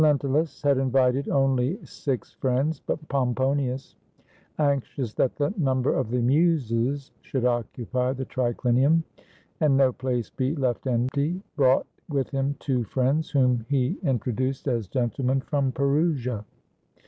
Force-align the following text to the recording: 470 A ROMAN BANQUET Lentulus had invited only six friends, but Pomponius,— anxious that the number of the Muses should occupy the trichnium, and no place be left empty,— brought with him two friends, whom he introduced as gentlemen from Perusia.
470 0.01 0.01
A 0.01 0.01
ROMAN 0.01 0.23
BANQUET 0.23 0.45
Lentulus 0.49 0.61
had 0.63 0.77
invited 0.83 1.29
only 1.29 1.85
six 1.85 2.31
friends, 2.33 2.81
but 2.87 3.07
Pomponius,— 3.07 3.95
anxious 4.57 5.13
that 5.13 5.35
the 5.35 5.53
number 5.59 5.93
of 5.93 6.09
the 6.09 6.19
Muses 6.23 7.11
should 7.21 7.45
occupy 7.45 8.11
the 8.11 8.25
trichnium, 8.25 9.03
and 9.59 9.77
no 9.77 9.93
place 9.93 10.31
be 10.31 10.55
left 10.55 10.87
empty,— 10.87 11.39
brought 11.55 11.85
with 12.09 12.31
him 12.31 12.55
two 12.59 12.83
friends, 12.85 13.29
whom 13.29 13.63
he 13.69 13.95
introduced 14.01 14.67
as 14.67 14.87
gentlemen 14.87 15.39
from 15.39 15.71
Perusia. 15.71 16.45